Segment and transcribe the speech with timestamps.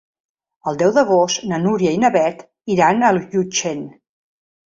[0.69, 2.41] El deu d'agost na Núria i na Beth
[2.77, 3.87] iran a Llutxent.